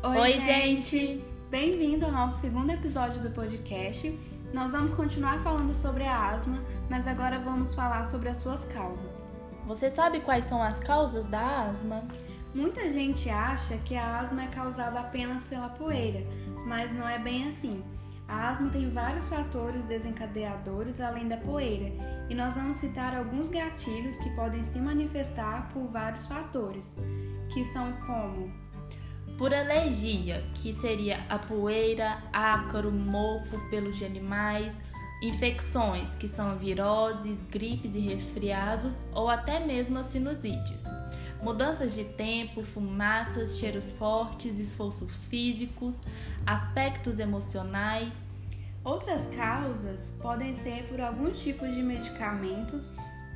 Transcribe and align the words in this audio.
Oi, 0.00 0.38
gente! 0.38 1.20
Bem-vindo 1.50 2.06
ao 2.06 2.12
nosso 2.12 2.40
segundo 2.40 2.70
episódio 2.70 3.20
do 3.20 3.30
podcast. 3.30 4.16
Nós 4.54 4.70
vamos 4.70 4.94
continuar 4.94 5.42
falando 5.42 5.74
sobre 5.74 6.04
a 6.04 6.30
asma, 6.30 6.62
mas 6.88 7.08
agora 7.08 7.40
vamos 7.40 7.74
falar 7.74 8.08
sobre 8.08 8.28
as 8.28 8.36
suas 8.36 8.64
causas. 8.66 9.20
Você 9.66 9.90
sabe 9.90 10.20
quais 10.20 10.44
são 10.44 10.62
as 10.62 10.78
causas 10.78 11.26
da 11.26 11.64
asma? 11.64 12.04
Muita 12.54 12.88
gente 12.92 13.28
acha 13.28 13.76
que 13.78 13.96
a 13.96 14.20
asma 14.20 14.44
é 14.44 14.46
causada 14.46 15.00
apenas 15.00 15.42
pela 15.44 15.68
poeira, 15.68 16.24
mas 16.64 16.92
não 16.92 17.08
é 17.08 17.18
bem 17.18 17.48
assim. 17.48 17.82
A 18.28 18.50
asma 18.50 18.70
tem 18.70 18.88
vários 18.90 19.28
fatores 19.28 19.82
desencadeadores 19.84 21.00
além 21.00 21.26
da 21.26 21.38
poeira, 21.38 21.92
e 22.30 22.36
nós 22.36 22.54
vamos 22.54 22.76
citar 22.76 23.16
alguns 23.16 23.48
gatilhos 23.48 24.14
que 24.18 24.30
podem 24.36 24.62
se 24.62 24.78
manifestar 24.78 25.68
por 25.72 25.88
vários 25.88 26.24
fatores, 26.26 26.94
que 27.52 27.64
são 27.64 27.92
como 28.06 28.67
por 29.38 29.54
alergia, 29.54 30.44
que 30.52 30.72
seria 30.72 31.24
a 31.28 31.38
poeira, 31.38 32.18
ácaro, 32.32 32.90
mofo, 32.90 33.56
pelos 33.70 33.96
de 33.96 34.04
animais, 34.04 34.80
infecções, 35.22 36.16
que 36.16 36.26
são 36.26 36.58
viroses, 36.58 37.42
gripes 37.44 37.94
e 37.94 38.00
resfriados, 38.00 39.04
ou 39.14 39.30
até 39.30 39.60
mesmo 39.60 39.96
as 39.96 40.06
sinusites. 40.06 40.84
Mudanças 41.40 41.94
de 41.94 42.04
tempo, 42.04 42.64
fumaças, 42.64 43.58
cheiros 43.58 43.92
fortes, 43.92 44.58
esforços 44.58 45.24
físicos, 45.26 46.00
aspectos 46.44 47.20
emocionais. 47.20 48.24
Outras 48.82 49.22
causas 49.36 50.12
podem 50.20 50.56
ser 50.56 50.88
por 50.88 51.00
alguns 51.00 51.40
tipos 51.40 51.72
de 51.72 51.82
medicamentos, 51.82 52.90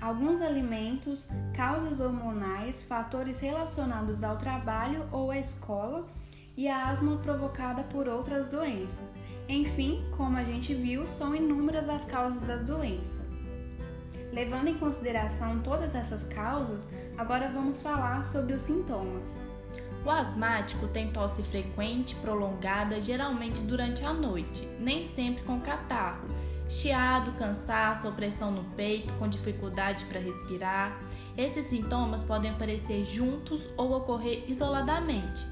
alguns 0.00 0.40
alimentos, 0.40 1.28
causas 1.54 2.00
hormonais, 2.00 2.82
fatores 2.82 3.40
relacionados 3.40 4.22
ao 4.22 4.36
trabalho 4.36 5.06
ou 5.10 5.30
à 5.30 5.38
escola 5.38 6.06
e 6.56 6.68
a 6.68 6.88
asma 6.88 7.16
provocada 7.18 7.82
por 7.84 8.08
outras 8.08 8.46
doenças. 8.48 9.14
Enfim, 9.48 10.04
como 10.16 10.36
a 10.36 10.44
gente 10.44 10.74
viu, 10.74 11.06
são 11.06 11.34
inúmeras 11.34 11.88
as 11.88 12.04
causas 12.04 12.40
das 12.42 12.64
doenças. 12.64 13.26
Levando 14.32 14.68
em 14.68 14.78
consideração 14.78 15.60
todas 15.60 15.94
essas 15.94 16.24
causas, 16.24 16.80
agora 17.16 17.48
vamos 17.48 17.80
falar 17.80 18.24
sobre 18.24 18.54
os 18.54 18.62
sintomas. 18.62 19.40
O 20.04 20.10
asmático 20.10 20.86
tem 20.88 21.10
tosse 21.10 21.42
frequente, 21.42 22.14
prolongada, 22.16 23.00
geralmente 23.00 23.60
durante 23.62 24.04
a 24.04 24.12
noite, 24.12 24.66
nem 24.78 25.04
sempre 25.04 25.42
com 25.42 25.60
catarro, 25.60 26.28
chiado, 26.68 27.32
cansaço, 27.32 28.08
opressão 28.08 28.50
no 28.50 28.64
peito, 28.76 29.12
com 29.14 29.28
dificuldade 29.28 30.04
para 30.06 30.20
respirar. 30.20 31.00
Esses 31.36 31.66
sintomas 31.66 32.22
podem 32.24 32.50
aparecer 32.50 33.04
juntos 33.04 33.62
ou 33.76 33.96
ocorrer 33.96 34.44
isoladamente. 34.48 35.46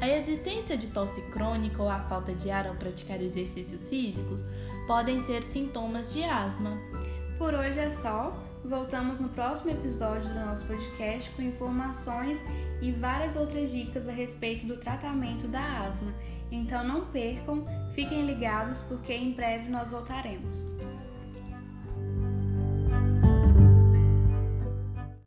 A 0.00 0.08
existência 0.08 0.76
de 0.76 0.88
tosse 0.88 1.22
crônica 1.30 1.82
ou 1.82 1.88
a 1.88 2.00
falta 2.00 2.34
de 2.34 2.50
ar 2.50 2.66
ao 2.66 2.74
praticar 2.74 3.20
exercícios 3.22 3.88
físicos 3.88 4.44
podem 4.86 5.24
ser 5.24 5.42
sintomas 5.44 6.12
de 6.12 6.22
asma. 6.22 6.78
Por 7.38 7.54
hoje 7.54 7.78
é 7.78 7.90
só. 7.90 8.36
Voltamos 8.68 9.20
no 9.20 9.28
próximo 9.28 9.70
episódio 9.70 10.28
do 10.28 10.40
nosso 10.40 10.64
podcast 10.64 11.30
com 11.30 11.42
informações 11.42 12.36
e 12.82 12.90
várias 12.90 13.36
outras 13.36 13.70
dicas 13.70 14.08
a 14.08 14.12
respeito 14.12 14.66
do 14.66 14.76
tratamento 14.76 15.46
da 15.46 15.86
asma. 15.86 16.12
Então 16.50 16.82
não 16.82 17.06
percam, 17.06 17.64
fiquem 17.94 18.26
ligados 18.26 18.78
porque 18.88 19.12
em 19.12 19.34
breve 19.34 19.70
nós 19.70 19.92
voltaremos. 19.92 20.58